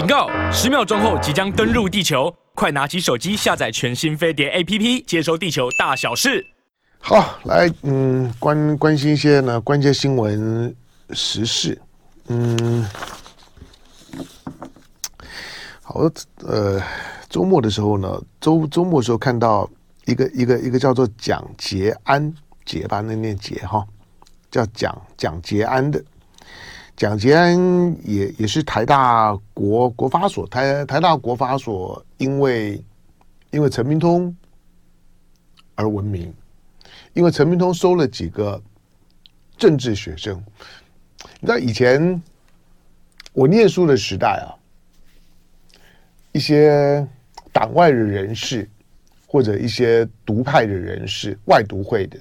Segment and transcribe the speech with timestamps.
[0.00, 0.30] 警告！
[0.50, 6.46] 十秒钟后即将登陆地球，快拿起手机下载全新飞碟 APP，接收地球大小事。
[7.00, 10.74] 好，来，嗯，关关心一些呢，关键新闻
[11.10, 11.78] 时事，
[12.28, 12.88] 嗯，
[15.82, 16.00] 好，
[16.46, 16.82] 呃，
[17.28, 19.68] 周末的时候呢，周周末的时候看到
[20.06, 23.84] 一个一个一个叫做蒋捷安，捷吧，那念捷哈，
[24.50, 26.02] 叫蒋蒋捷安的。
[27.00, 27.56] 蒋捷安
[28.04, 32.78] 也也是台大国国发所台台大国发所，因为
[33.52, 34.36] 因为陈明通
[35.76, 36.30] 而闻名，
[37.14, 38.62] 因为陈明通收了几个
[39.56, 40.36] 政治学生。
[41.40, 42.22] 你知道以前
[43.32, 44.52] 我念书的时代啊，
[46.32, 47.08] 一些
[47.50, 48.68] 党外的人士
[49.26, 52.18] 或者一些独派的人士，外独会的。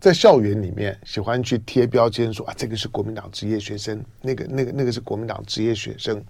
[0.00, 6.22] 在校园里面喜欢去贴标签，说啊，这个是国民党职业学生，那个、那个、那个是国民党职业学生。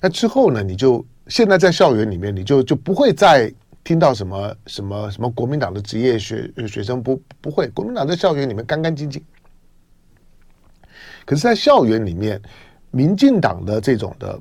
[0.00, 9.20] 那之后呢，你就现在在校园里面，你就就不会再听到什么什么什么国民党的职业学学生，不不会，国民党在校园里面干干净净。
[11.24, 12.40] 可是，在校园里面，
[12.92, 14.40] 民进党的这种的，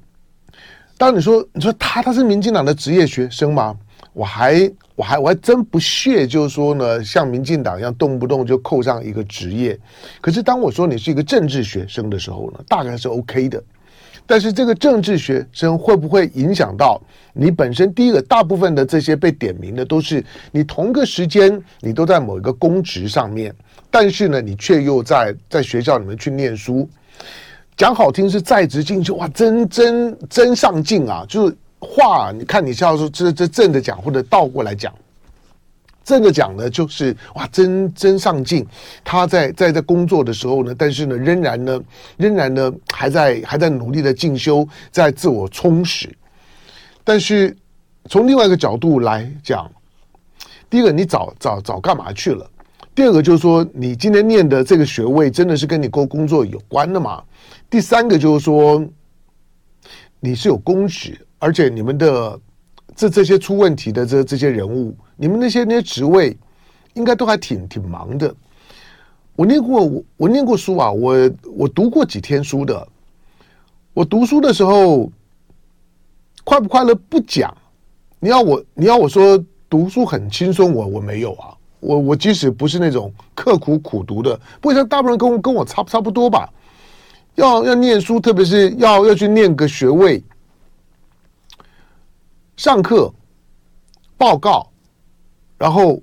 [0.97, 3.75] 当你说你说他他是民进党的职业学生吗？
[4.17, 9.79] 我还我还我还真不屑，就是说呢，像民进党一样动不动就扣上一个职业。
[10.19, 13.63] 可是当我说你是一个政治学生的时候呢，大概是 OK 的。
[14.25, 16.99] 但是这个政治学生会不会影响到
[17.31, 17.93] 你本身？
[17.93, 23.53] 第一个，大部分的这些被点名的都是你同个时间你都在某一个公职上面，
[23.91, 26.89] 但是呢，你却又在在学校里面去念书，
[27.77, 31.55] 讲好听是在职进修，哇，真真真上进啊，就是。
[31.79, 34.93] 话，你看你是要说这这正的讲，或者倒过来讲，
[36.03, 38.65] 正着讲呢，就是哇，真真上进。
[39.03, 41.81] 他在在在工作的时候呢，但是呢，仍然呢，
[42.17, 46.09] 仍然呢，还在还在努力的进修，在自我充实。
[47.03, 47.55] 但是
[48.09, 49.69] 从另外一个角度来讲，
[50.69, 52.49] 第一个，你早早早干嘛去了？
[52.95, 57.23] 第二个就是说，你今天念的这个学位真的是跟你工工作有关的吗？
[57.69, 58.83] 第三个就是说，
[60.19, 61.15] 你是有公职。
[61.39, 62.39] 而且你们的
[62.95, 66.35] 这这些出问题的这这些人物，你们那些那些职位，
[66.93, 68.33] 应该都还挺挺忙的。
[69.35, 72.87] 我念过我我念过书啊，我我读过几天书的。
[73.93, 75.11] 我读书的时候
[76.43, 77.55] 快不快乐不讲，
[78.19, 81.53] 你要我你要我说读书很轻松，我我没有啊。
[81.79, 86.49] 我我即使不是那种刻苦苦读的，不会像大部分人跟我跟我差不差不多吧？
[87.35, 90.23] 要要念书，特别是要要去念个学位。
[92.57, 93.13] 上课、
[94.17, 94.67] 报告，
[95.57, 96.01] 然后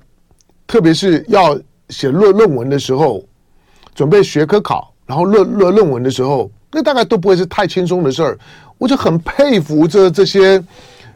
[0.66, 3.22] 特别是要写论论文的时候，
[3.92, 8.38] 准备学科考，然后论论论文的时候，那大概都不会是太轻松的事儿。
[8.78, 10.62] 我就很佩服这这些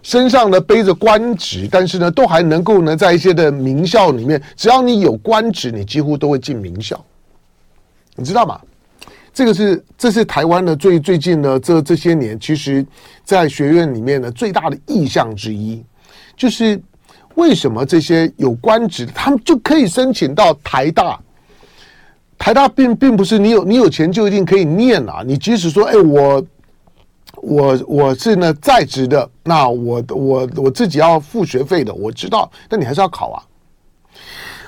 [0.03, 7.00] 身上呢背着官职，但是呢都还能够呢在一些的名校里面，只要你有官职，你几乎都会进名校，
[8.16, 8.60] 你知道吗？
[9.38, 12.84] 这个是，这是台湾的最最近呢，这这些年，其实，
[13.22, 15.81] 在学院里面呢，最大的意象之一，
[16.37, 16.82] 就是
[17.37, 21.21] 为什么这些有官职，他们就可以申请到台大？
[22.37, 25.22] 台大并并不是你有你有钱就一定可以念啊！
[25.25, 26.44] 你即使说，哎，我
[27.37, 33.38] 我我是呢在职的，那我我我自己要付学费的，我知道，但你还是要考啊。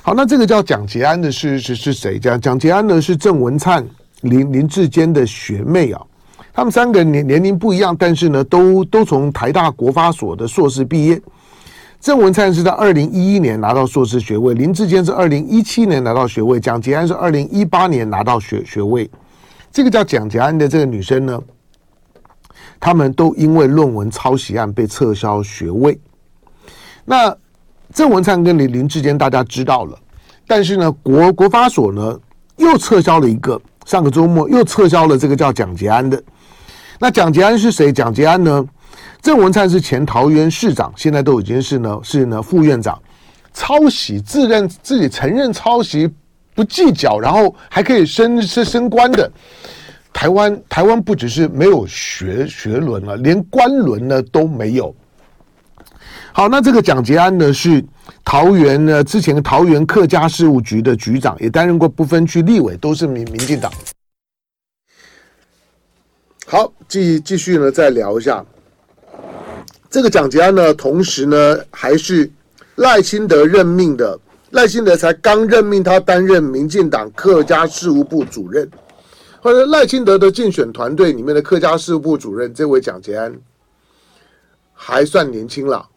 [0.00, 2.20] 好，那这个叫蒋捷安的是是是谁？
[2.20, 3.84] 蒋蒋捷安呢是郑文灿。
[4.22, 6.02] 林林志坚的学妹啊，
[6.52, 11.20] 他们三个年年龄不一样，但是呢，都都从台大国发所的硕士毕业。
[12.00, 19.10] 郑文灿是在二零一一年拿到硕士学位，林志坚是二零一七年拿到学位，蒋捷安是二零一八年拿到学学位。
[19.70, 21.38] 这个叫蒋捷安的这个女生呢，
[22.78, 25.98] 他们都因为论文抄袭案被撤销学位。
[27.04, 27.36] 那
[27.92, 29.98] 郑文灿跟林林志坚大家知道了，
[30.46, 32.18] 但是呢，国国发所呢
[32.56, 33.60] 又撤销了一个。
[33.90, 36.22] 上个周末又撤销了这个叫蒋捷安的。
[37.00, 37.92] 那蒋捷安是谁？
[37.92, 38.64] 蒋捷安呢？
[39.20, 42.96] 郑文灿是前桃园市长，现在都已经是呢是呢副院长。
[43.52, 46.08] 抄袭自认自己承认抄袭
[46.54, 49.28] 不计较，然后还可以升升升官的。
[50.12, 54.94] 台湾台湾不只是没有学学伦了，连官伦呢都没有。
[56.32, 57.84] 好，那这个蒋捷安呢是。
[58.24, 63.72] 桃园呢，之前桃园客家事务局的局长，也担任过不分区立委，都是民民进党。
[66.46, 68.44] 好，继继续呢，再聊一下
[69.88, 72.30] 这个蒋捷安呢，同时呢，还是
[72.76, 74.18] 赖清德任命的，
[74.50, 78.68] 赖清德才刚任命他担任民进党客家事务部主任，
[79.40, 83.34] 或者赖清德的竞选团队里面的客家事务部主任，这位蒋捷安，
[84.74, 85.88] 还算年轻了，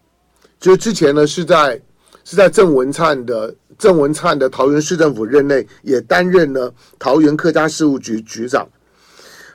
[0.63, 1.79] 就之前呢是在
[2.23, 8.65] 是在郑文灿的郑文灿的桃园市政府任内，也担任了桃园客家事务局局长。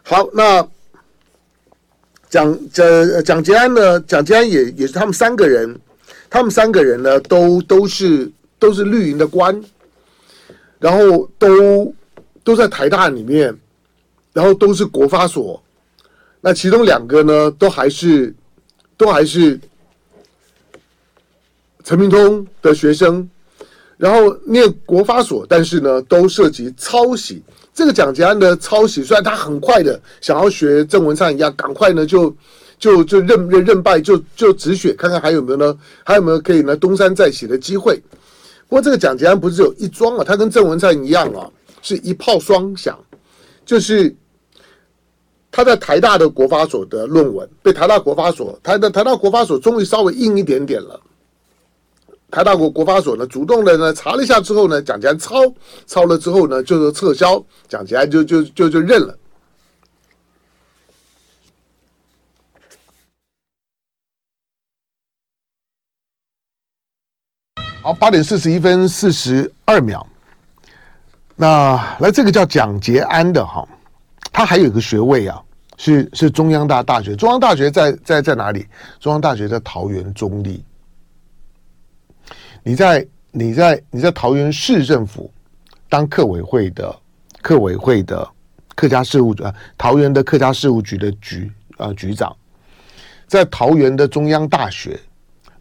[0.03, 0.69] 好，那
[2.29, 3.99] 蒋蒋蒋捷安呢？
[4.01, 5.75] 蒋捷安也也是他们三个人，
[6.29, 9.59] 他们三个人呢都都是都是绿营的官，
[10.79, 11.91] 然后都
[12.45, 13.57] 都在台大里面，
[14.35, 15.63] 然后都是国发所。
[16.43, 18.35] 那其中两个呢，都还是
[18.99, 19.59] 都还是
[21.89, 23.27] 陈明通的学生，
[23.97, 27.43] 然后念国发所，但是呢，都涉及抄袭。
[27.73, 32.37] 这个蒋捷安的抄袭，虽然他很快的想要学郑文灿一样，赶快呢就
[32.79, 37.99] 就就认认认败，就就止血，看看还有没有呢，还有没有可以呢东山再起的机会。
[38.69, 41.49] 不过这个蒋捷安不是有一桩啊，他跟郑文灿一样啊，
[41.81, 42.99] 是一炮双响，
[43.65, 44.15] 就是。
[45.51, 51.01] 他在台大的国发所的论文被台大国发所，台的台大国发所终于稍微硬一点点了。
[52.31, 55.35] 台大国国发所呢，主动的呢查了一下之后呢，蒋捷安抄
[55.87, 59.19] 抄了之后呢，就是撤销，蒋捷安就就就就认了。
[67.81, 70.07] 好，八点四十一分四十二秒。
[71.35, 73.67] 那来这个叫蒋捷安的哈。
[74.31, 75.43] 他还有一个学位啊，
[75.79, 77.17] 是是中央大大学。
[77.17, 78.67] 中央大学在在在哪里？
[79.01, 80.61] 中央大学在桃园中坜。
[82.69, 85.33] 你在你在你在桃园市政府
[85.89, 86.95] 当客委会的
[87.41, 88.29] 客委会的
[88.75, 92.37] 客家事务局啊，桃园的客家事务局的局啊局长，
[93.27, 95.01] 在桃园的中央大学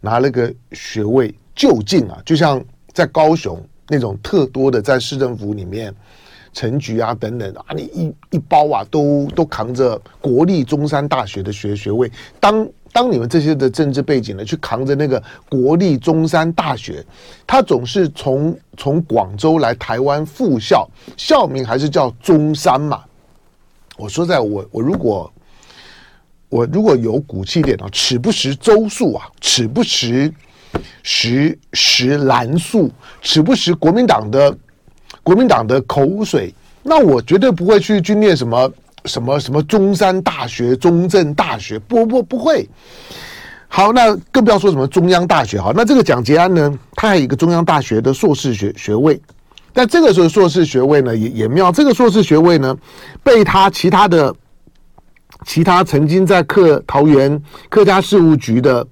[0.02, 2.62] 拿了个学位，就近啊，就像
[2.92, 3.58] 在高雄
[3.88, 5.94] 那种特多的在市政府里面。
[6.54, 12.10] 陈局啊，等等啊，你一一包啊，都都扛着国立中山大学的学学位。
[12.40, 17.04] 当当你们这些的政治背景呢，去扛着那个国立中山大学，
[17.46, 23.02] 他总是从从广州来台湾复校，校名还是叫中山嘛。
[23.96, 25.32] 我说在我我如果
[26.48, 30.32] 我如果有骨气点啊，齿不食周粟啊，齿不食
[31.02, 32.90] 食食兰粟，
[33.22, 34.56] 齿不食国民党的。
[35.22, 38.70] 国民党的口水，那我绝对不会去去念什么
[39.08, 42.68] 什么什么中山大学、中正大学，不不不会。
[43.66, 45.60] 好，那更不要说什么中央大学。
[45.60, 49.20] 好，那这个蒋捷安呢，他还有一个中央大学的硕士学学位，
[49.72, 52.76] 但这个时候硕士学位呢也也妙，这个硕士学位呢
[53.22, 54.34] 被他其他的
[55.44, 58.86] 其他曾经在客桃园客家事务局的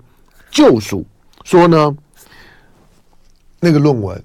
[0.51, 1.07] 旧属
[1.45, 1.95] 说呢，
[3.61, 4.21] 那个论文。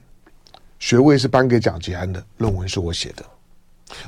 [0.79, 3.23] 学位是颁给蒋捷安的，论文是我写的，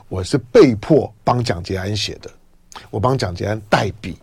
[0.08, 2.30] 我是被迫帮蒋捷安写的，
[2.90, 4.18] 我帮蒋捷安代笔，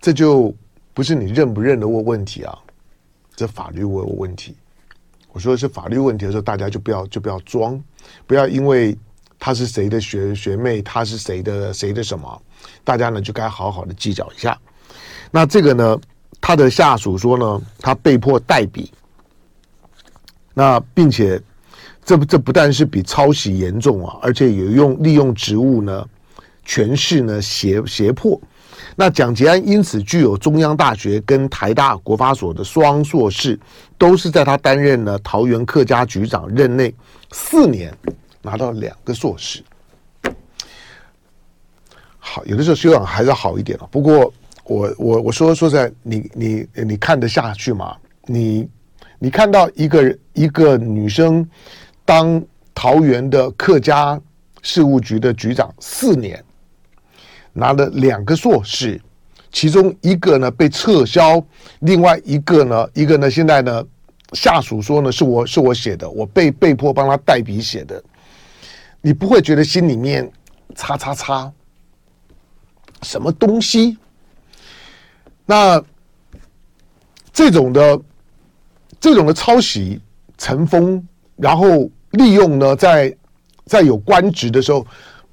[0.00, 0.54] 这就
[0.92, 2.58] 不是你认不认的问问题啊，
[3.34, 4.54] 这法律问问题。
[5.32, 7.80] 我说的是法律问题的时候，大家就不要就不要装，
[8.26, 8.96] 不要因为
[9.38, 12.42] 他是谁的学学妹，他是谁的谁的什么，
[12.82, 14.58] 大家呢就该好好的计较一下。
[15.30, 16.00] 那这个呢，
[16.40, 18.92] 他的下属说呢，他被迫代笔。
[20.52, 21.40] 那并且，
[22.04, 26.04] 这不这不但是比抄袭严重啊，而且有用利用职务呢，
[26.64, 28.40] 权势呢胁胁迫。
[28.96, 33.58] 那蒋捷安因此具有中央大学跟台大国发所的双硕士，
[33.96, 36.92] 都是在他担任了桃园客家局长任内
[37.30, 37.94] 四年
[38.42, 39.62] 拿到两个硕士。
[42.18, 43.86] 好，有的时候修养还是好一点了。
[43.90, 44.32] 不过
[44.64, 47.96] 我我我说说在，你你你看得下去吗？
[48.26, 48.68] 你？
[49.22, 51.46] 你看到一个一个女生
[52.10, 54.20] 当桃园的客家
[54.62, 56.44] 事务局的局长四年，
[57.52, 59.00] 拿了两个硕士，
[59.52, 61.40] 其中一个呢被撤销，
[61.82, 63.86] 另外一个呢，一个呢现在呢
[64.32, 68.02] 下属说呢是我是我写的，我被被迫帮他代笔写的，
[69.00, 70.28] 你不会觉得心里面
[70.74, 71.52] 叉叉叉
[73.02, 73.96] 什么东西？
[75.46, 75.80] 那
[77.32, 78.02] 这种的。
[78.98, 79.98] 这种的抄袭
[80.36, 81.02] 成风，
[81.36, 83.14] 然后利用呢，在
[83.66, 84.86] 在有官职的时候，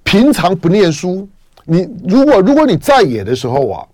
[0.03, 1.27] 平常不念书。
[1.65, 3.85] 你如果如果你在野的时候啊，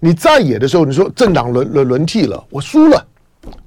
[0.00, 3.04] 你在野的时候，你说政党轮轮轮替了，我输了，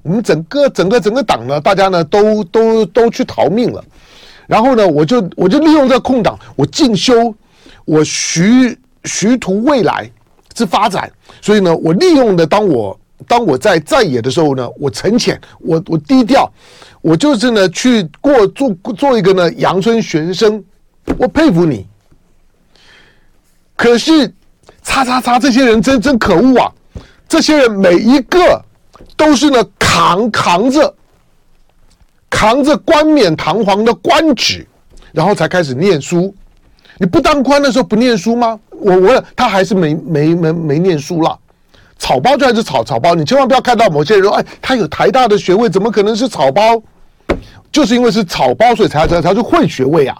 [0.02, 3.84] 我们整个整个整个党呢，大家呢 都都都去逃命了。
[4.46, 7.34] 然后呢，我就我就利用这个空档，我进修，
[7.84, 10.10] 我徐徐图未来
[10.54, 11.10] 之发展。
[11.40, 12.98] 所以呢，我利用的当我。
[13.26, 16.50] 当我在在野的时候呢，我沉潜，我我低调，
[17.00, 20.62] 我就是呢去过做做一个呢阳春学生，
[21.18, 21.86] 我佩服你。
[23.76, 24.32] 可是，
[24.82, 26.70] 叉叉叉，这些人真真可恶啊！
[27.28, 28.62] 这些人每一个
[29.16, 30.94] 都是呢扛扛着
[32.28, 34.66] 扛着冠冕堂皇的官职，
[35.12, 36.34] 然后才开始念书。
[36.98, 38.60] 你不当官的时候不念书吗？
[38.70, 41.38] 我我他还是没没没没念书了。
[42.00, 46.82] 草包就还是草草包，你千万不要看到某些人说，哎，他有台大的学位，怎么可能是草包？
[47.70, 50.16] 就是因为是草包，所以才才才去混学位啊！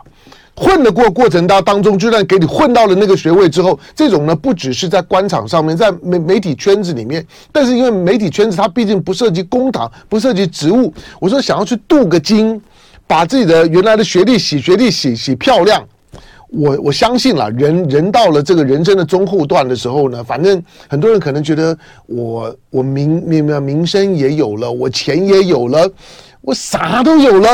[0.55, 12.61] 混的过过程当当中，就算给你混到了那个学位之后，这种呢，不只是在官场上面，在媒媒体圈子里面，但是因为媒体圈子它毕竟不涉及公堂，不涉及职务，我说想要去镀个金，
[13.07, 15.83] 把自己的原来的学历洗学历洗洗漂亮。
[16.53, 21.77] 我我相信了，人人到了这个人生的中后段的时候呢，反正很多人可能觉得
[22.07, 25.89] 我我名名名声也有了，我钱也有了，
[26.41, 27.49] 我啥都有了，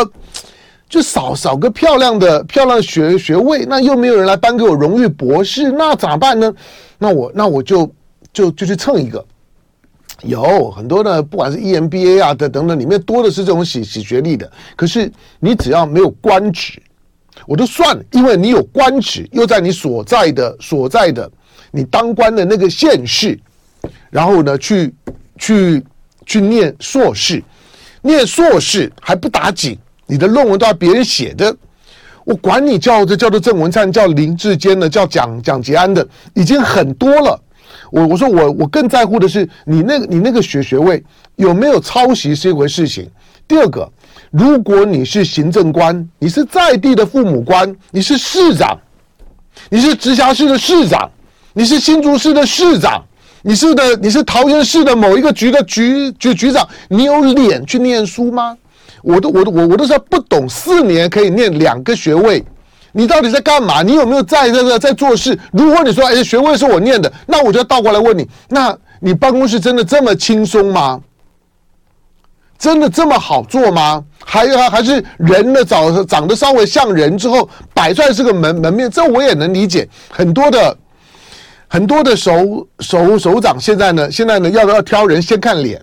[0.88, 6.54] 就少少个漂亮的漂亮学学位，那又没有人来颁给我荣誉博士，那咋办呢？
[6.98, 7.90] 那我那我就
[8.32, 9.22] 就就去蹭一个，
[10.22, 16.80] 有很多的，不管是 EMBA 啊的等等，里面多的是这种洗洗学历的，可是你只要没有官职。
[17.46, 21.30] 我就算了，因为你有官职，又在你所在的所在的
[21.70, 23.38] 你当官的那个县市，
[24.10, 24.92] 然后呢，去
[25.38, 25.84] 去
[26.26, 27.40] 去念硕士，
[28.02, 31.56] 念硕士还不打紧，你的论文都要别人写的。
[32.24, 37.40] 我管你叫这叫做郑文灿，叫林志坚的，叫蒋蒋捷安的，已经很多了。
[37.92, 41.00] 我我说我我更在乎的是你那个你那个学学位
[41.36, 43.08] 有没有抄袭是一回事情。
[43.46, 43.88] 第二个。
[44.30, 48.76] 如果你是行政官，你是在地的父母官，你是市长，
[49.70, 51.10] 你是直辖市的市长，
[51.52, 53.02] 你是新竹市的市长，
[53.42, 58.56] 你是的，你是桃园市的某一个局的局局局长，你有脸去念书吗？
[59.02, 62.44] 我都我都我我都是不懂，四年可以念两个学位，
[62.90, 63.82] 你到底在干嘛？
[63.82, 65.38] 你有没有在这个在做事？
[65.52, 71.00] 如果你说哎，学位是我念的，那我就要倒过来问你，那你办公室真的这么轻松吗？
[72.58, 74.02] 真的这么好做吗？
[74.24, 75.64] 还有还是人呢？
[75.64, 79.88] 长长得稍微像人之后，摆出来是个门门面，这我也能理解。
[80.10, 80.76] 很多的
[81.68, 85.80] 很多的首首首长现在呢，现在呢要要挑人，先看脸。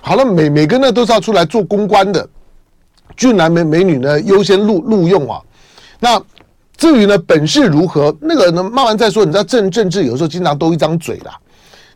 [0.00, 2.28] 好了，每每个呢都是要出来做公关的，
[3.16, 5.40] 俊男美美女呢优先录录用啊。
[6.00, 6.20] 那
[6.76, 9.24] 至于呢本事如何，那个呢慢慢再说。
[9.24, 11.30] 你知道政政治有时候经常都一张嘴的。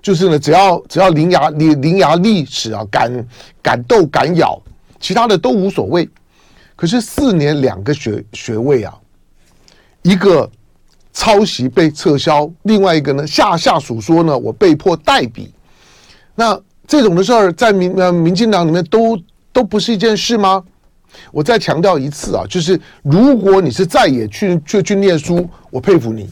[0.07, 3.27] 就是呢，只要只要伶牙伶伶牙俐齿啊，敢
[3.61, 4.57] 敢斗敢咬，
[5.01, 6.09] 其他的都无所谓。
[6.77, 8.97] 可是四年两个学学位啊，
[10.03, 10.49] 一个
[11.13, 15.53] 抄袭被撤销，另外一个呢下下属说呢我被迫代笔，
[16.37, 19.21] 那这种的事儿在民呃民进党里面都
[19.53, 20.63] 都不是一件事吗？
[21.33, 26.31] 我再强调一次啊，就是如果你是在野去去去念书，我佩服你。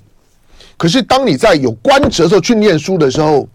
[0.77, 3.49] 可是当你在有官职的时候去念书的时候，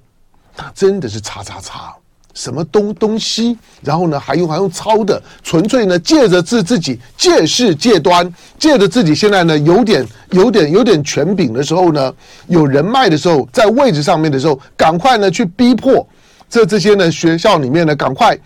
[0.73, 1.93] 真的是叉叉叉，
[2.33, 12.13] 什么东东西，然后呢还用还用抄的，纯粹呢借着自自己借势借端，借着自己现在呢有点有点有点权柄的时候呢，
[12.47, 16.07] 有人脉的时候，在位置上面的时候，赶快呢去逼迫
[16.49, 18.37] 这这些呢学校里面呢赶快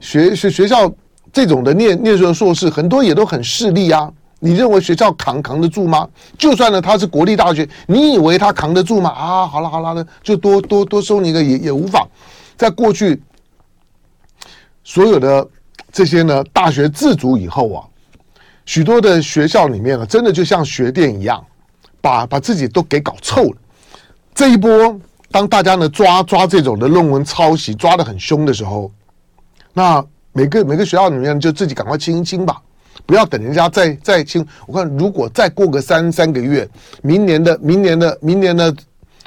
[0.00, 0.90] 学学学校
[1.32, 4.10] 这种的念念书的硕士，很多也都很势利啊。
[4.44, 6.06] 你认为学校扛扛得住吗？
[6.36, 9.08] 就算呢，他是国立大学，你以为他扛得住吗？
[9.08, 12.06] 啊，好了好了的，就多多多收你一个也也无妨。
[12.54, 13.22] 在过去，
[14.82, 15.48] 所有的
[15.90, 17.88] 这些呢，大学自主以后啊，
[18.66, 21.42] 许多的学校里面呢，真的就像学店一样，
[22.02, 23.56] 把把自己都给搞臭了。
[24.34, 24.94] 这一波，
[25.30, 28.92] 当大家呢抓抓这种的论文抄袭抓得很凶的时候，
[29.72, 32.60] 那每个每个学校里面就自己赶快清一清吧。
[33.06, 36.66] 不要等人家再再清，我看如果再过个三三个月，
[37.02, 38.74] 明年的明年的明年的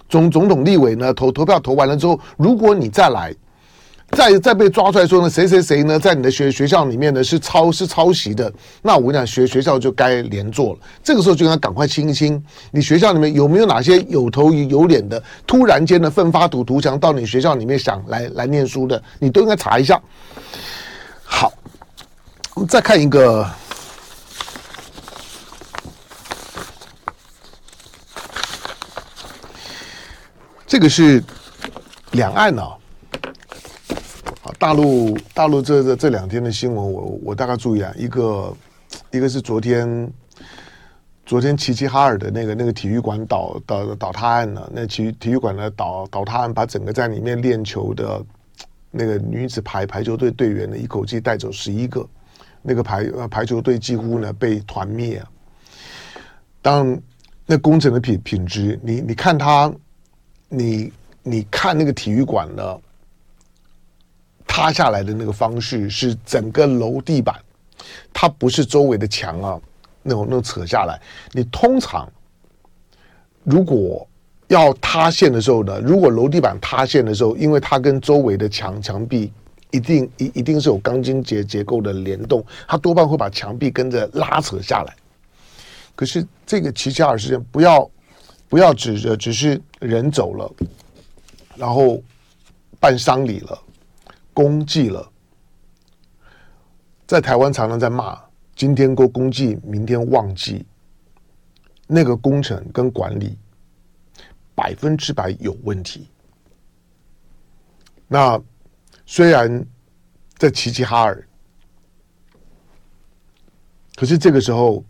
[0.10, 3.34] 总总统立委呢投投票投完了之后，如果你再来，
[4.12, 10.80] 再再被抓出来说呢谁谁谁呢在你的学学校里面呢是抄是抄袭的，那我跟你讲学学校就该连坐了。
[11.04, 20.02] 这个时候就应该赶快清一清，你学校里面有没有哪些有头有脸的，突然间的奋发图图强到你学校里面想来来念书的，你都应该查一下。
[21.24, 21.52] 好。
[22.58, 23.48] 我们再看一个，
[30.66, 31.24] 这个是
[32.14, 32.64] 两岸呢，
[34.42, 38.52] 啊，大陆大陆这这这两天的新闻，我我大概注意啊，一个
[39.12, 40.12] 一个是昨天
[41.28, 48.20] 昨天齐齐哈尔的那个那个体育馆倒倒倒塌案呢，那体体育馆的倒倒塌案，把整个在里面练球的
[48.90, 52.04] 那个女子排排球队队员呢，一口气带走十一个。
[52.70, 55.32] 那个排呃排球队几乎呢被团灭啊！
[56.62, 57.00] 当
[57.46, 59.74] 那工程的品品质，你你看他
[60.50, 60.92] 你
[61.24, 62.78] 你看那个体育馆呢，
[64.46, 67.34] 塌下来的那个方式是整个楼地板，
[68.12, 69.58] 它不是周围的墙啊，
[70.04, 71.00] 那种那种扯下来。
[71.32, 72.12] 你通常
[73.46, 74.06] 如果
[74.50, 79.32] 要塌陷的时候呢，如果楼地板塌陷的时候，因为它跟周围的墙墙壁
[79.72, 84.96] 一定一一定是有钢筋结结构的联动，它多半会把墙壁跟着拉扯下来。
[85.96, 87.90] 可是这个齐齐哈尔事件，不要
[88.48, 90.52] 不要指着只是人走了，
[91.56, 92.02] 然后
[92.80, 93.60] 办丧礼了，
[94.34, 95.12] 公祭了，
[97.06, 98.20] 在台湾常常在骂，
[98.56, 100.66] 今天过公祭，明天忘记，
[101.88, 103.38] 那个工程跟管理。
[104.56, 106.08] 百分之百有问题。
[108.08, 108.42] 那
[109.10, 109.66] 虽然
[110.38, 111.26] 在齐齐哈尔，
[113.96, 114.84] 可是这个时候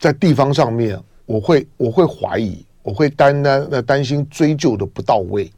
[0.00, 5.50] 在地方上面，我会我会怀疑，我会担担担心追究的不到位。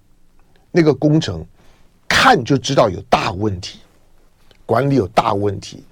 [0.70, 1.44] 那个工程
[2.06, 3.80] 看就知道有大问题，
[4.66, 5.82] 管理有大问题。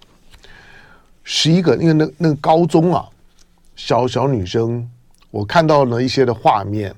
[1.25, 3.09] 十一个，因为那那个高中啊，
[3.77, 4.87] 小小女生，
[5.31, 6.95] 我看到了一些的画面。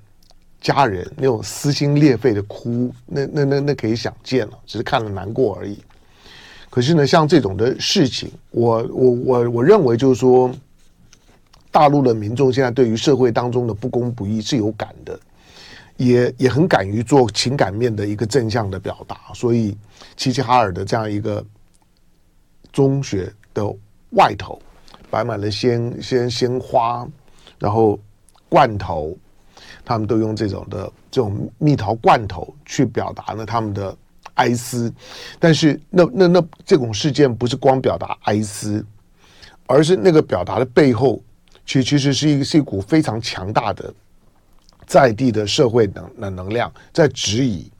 [0.63, 5.77] 家人那种撕心裂肺的哭，那那那那可以想见了，只是看了难过而已。
[6.71, 10.51] 可是呢，像这种的事情，我我我我认为就是说，
[11.73, 15.19] 大陆的民众现在对于社会当中的不公不义是有感的，
[15.97, 19.17] 也也很敢于做情感面的一个正向的表达。
[19.35, 19.77] 所以，
[20.17, 21.45] 齐齐哈尔的这样一个
[22.73, 23.67] 中学的
[24.11, 24.63] 外头
[25.11, 27.05] 摆满了鲜鲜鲜花，
[27.59, 27.99] 然后
[28.49, 29.19] 罐头。
[29.85, 33.97] 他们都用这种的这种蜜桃罐头去表达呢他们的
[34.35, 34.93] 哀思，
[35.39, 38.85] 但是那那那这种事件不是光表达哀思，
[39.67, 41.21] 而是那个表达的背后，
[41.67, 43.93] 其其实是一个是一股非常强大的
[44.87, 47.71] 在地的社会能能能量在质疑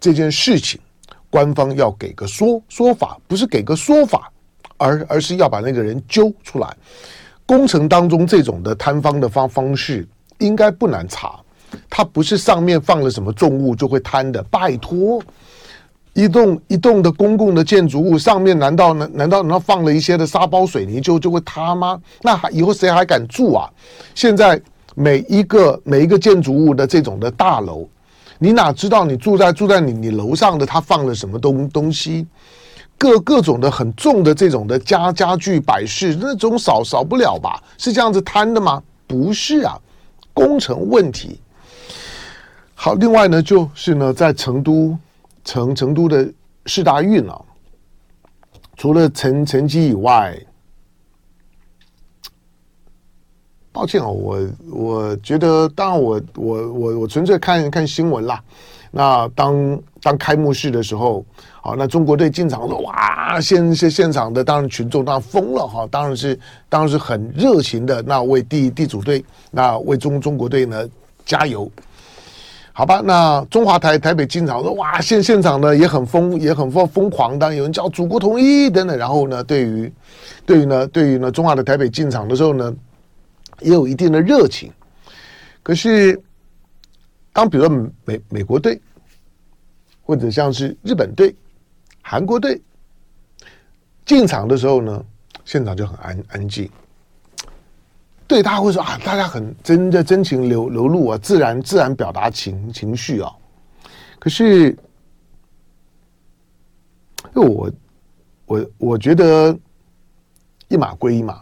[0.00, 0.80] 这件事情，
[1.28, 4.32] 官方要给个说说法，不是给个说法，
[4.76, 6.76] 而而是要把那个人揪出来。
[7.44, 10.06] 工程当中这种的摊方的方方式
[10.38, 11.38] 应该不难查。
[11.88, 15.20] 它不是上面放了什么重物就会坍的，拜托，
[16.14, 22.00] 一栋一栋的公共的建筑物上面难道难难道难道放了一些的沙包水泥就就会塌吗？
[22.22, 23.68] 那还以后谁还敢住啊？
[24.14, 24.60] 现在
[24.94, 27.86] 每一个每一个建筑物的这种的大楼，
[28.38, 32.26] 你哪知道你住在住在你你楼上的他放了什么东东西？
[32.96, 37.62] 各各种的很重的这种的家家具摆饰，那种少少不了吧？
[37.76, 38.82] 是这样子坍的吗？
[39.06, 39.78] 不是啊，
[40.34, 41.38] 工程问题。
[42.80, 44.96] 好，另外呢，就是呢，在成都
[45.44, 46.32] 成成都的
[46.66, 47.36] 世大运啊，
[48.76, 50.38] 除了成成绩以外，
[53.72, 58.40] 抱歉啊，我我觉得，当然我我我我纯粹看看新闻啦。
[58.92, 61.26] 那当当开幕式的时候，
[61.60, 66.38] 好，那中国队进场说哇，现现现场的当然群众当然疯了哈，当然是
[66.68, 70.88] 当然是很热情的，那为地地主队，那为中中国队呢
[71.26, 71.68] 加油。
[72.78, 78.96] 好吧，那中华台台北进场说哇，现现场呢也很疯，也很疯疯狂，当有人叫祖国统一等等。
[78.96, 79.92] 然后呢，对于
[80.46, 82.72] 对于呢，对于呢，中华的台北进场的时候呢，
[83.58, 84.70] 也有一定的热情。
[85.60, 86.22] 可是，
[87.32, 88.80] 当比如说美美国队，
[90.04, 91.34] 或者像是日本队、
[92.00, 92.62] 韩国队
[94.06, 95.04] 进场的时候呢，
[95.44, 96.70] 现场就很安安静。
[98.28, 103.32] 对，大家会说啊，大家很真的真情流流露啊，自然自然表达情情绪啊。
[104.18, 104.76] 可是，
[107.32, 107.72] 我
[108.44, 109.58] 我我觉得
[110.68, 111.40] 一码归一码，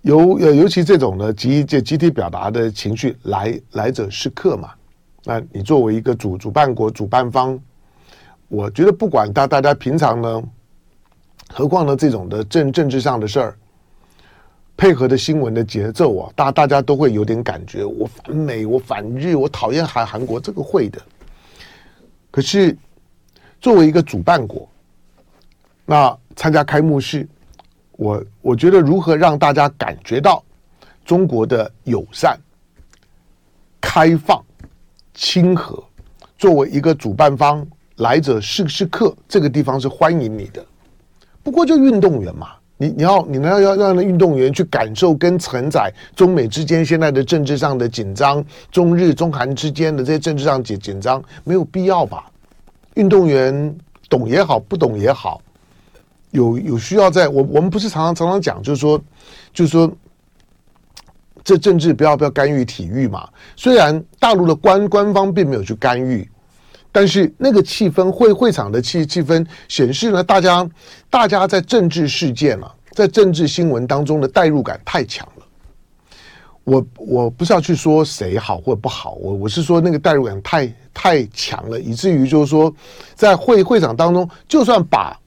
[0.00, 4.70] 尤尤其这种的集集集体表达的情绪，来来者是客嘛。
[5.24, 7.60] 那你作为一个主主办国主办方，
[8.48, 10.42] 我觉得不管大大家平常呢，
[11.50, 13.58] 何况呢这种的政政治上的事儿。
[14.76, 17.84] 配合的新闻的节奏啊，大大家都会有点感觉。
[17.84, 21.00] 我反美，我反日，我讨厌韩韩国，这个会的。
[22.30, 22.76] 可是
[23.60, 24.68] 作为一个主办国，
[25.86, 27.26] 那参加开幕式，
[27.92, 30.42] 我我觉得如何让大家感觉到
[31.04, 32.36] 中国的友善、
[33.80, 34.44] 开放、
[35.14, 35.82] 亲和，
[36.36, 37.64] 作为一个主办方，
[37.98, 40.66] 来者是是客，这个地方是欢迎你的。
[41.44, 42.48] 不过就运动员嘛。
[42.76, 52.30] 你你要你要要让运动员去感受跟承载中美之间现在的政治上的紧张，中日中韩之间的这些政治上紧紧张，没有必要吧？
[52.94, 53.76] 运动员
[54.08, 55.40] 懂也好，不懂也好，
[56.32, 59.00] 有有需要在我我们不是常常常常讲，就是说
[59.52, 59.90] 就是说
[61.42, 63.28] 这政治不要不要干预体育嘛。
[63.54, 66.28] 虽然大陆的官官方并没有去干预，
[66.94, 70.70] 但是那个气氛会会场的气气氛显示呢，大家
[71.10, 75.44] 大家在政治事件啊，在政治新闻当中的代入感太强了。
[76.62, 82.72] 我我不是要去说谁好或不好，我我是说那个代入感太太强了，以至于就是说，
[83.16, 85.18] 在会会场当中，就算把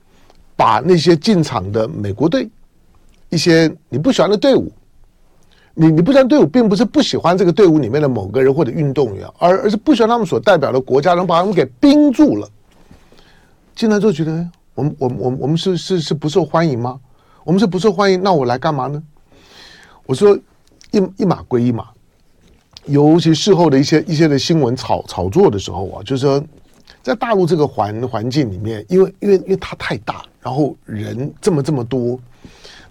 [0.56, 2.49] 把那些进场的美国队，
[3.27, 4.71] 一些你不喜欢的队伍，
[5.80, 12.50] 你你不喜欢队伍，并不是不喜欢这个队伍里面的某个人或者运动员，而而是不喜欢他们所代表的国家，能把他们给冰住了。
[13.76, 17.00] 进来之后觉得，我们我们我们我们是是是不受欢迎吗？
[17.44, 19.02] 我们是不受欢迎，那我来干嘛呢？
[20.06, 20.38] 我说。
[20.92, 21.86] 一一码归一码，
[22.86, 26.42] 尤其事后的一些一些的新闻炒炒作的时候啊，就是说，
[27.04, 32.18] 在大陆这个环环境里面，因为因为因为它太大，然后人这么这么多，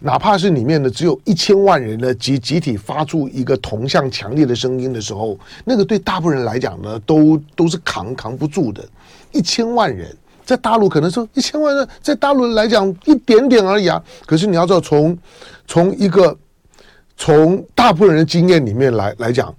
[0.01, 8.85] 哪怕是里面的只有一千万人呢集集体发出一个同向强烈的声音的时候，那个对大部分人来讲呢，都都是扛扛不住的。
[9.33, 15.17] 一千万人在大陆可能说一千万人在大陆来讲一点点而已啊，可是你要知道从
[15.67, 16.37] 从一个。
[17.19, 19.51] 从大部分人的经验里面来来讲，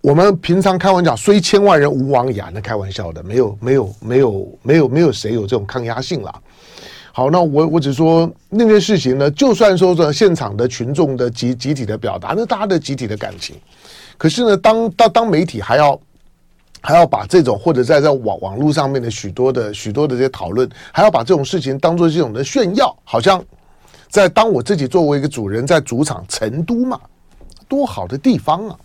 [0.00, 6.34] 我们平常开玩笑，虽千万人吾往矣，那开玩笑的，没有没有没有没有没有谁有这种抗压性了。
[7.12, 13.54] 好，那我我只说那件事情呢，就算说这现场的群众的集集体的表达，那大家的集体的感情，
[14.16, 16.00] 可是呢，当当当媒体还要
[16.80, 23.44] 还要把这种或者在在网网络上面的许多的许多的这些讨论，还要把这种事情当做这种的炫耀，好像。
[24.08, 27.00] 在当我自己作为一个主人，在主场成都嘛，
[27.66, 28.76] 多好的地方啊！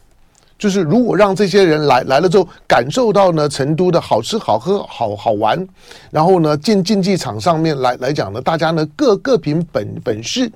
[0.58, 5.68] 就是如果让这些人来来了之后，感受到呢成都的好吃好喝好好玩，
[6.10, 10.52] 然后呢竞竞技场上面来来讲呢，大家呢各各凭本本事，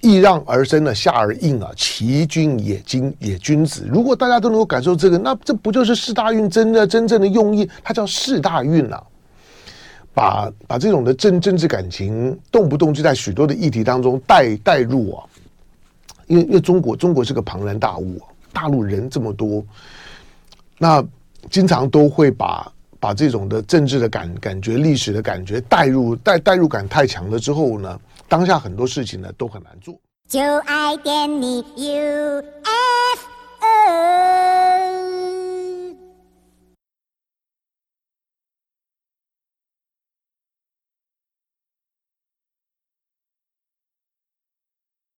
[0.00, 3.84] 易让而生的下而应啊，其君也君也君子。
[3.88, 7.68] 如果大家都能够感受这个，那这不就是世大运真的真正的用意？
[7.82, 9.02] 它叫世大运啊！
[10.14, 15.24] 把把这种的政政治感情，动不动就在许多的议题当中带带入啊，
[16.32, 18.18] 因为因为中国中国是个庞然大物，
[18.54, 19.62] 大陆人这么多，
[20.78, 21.04] 那
[21.50, 29.94] 经常都会把把这种的政治的感感觉、历史的感觉带入带带入感太强了之后呢，当下很多事情呢都很难做。
[30.26, 32.42] 就爱点你 UFO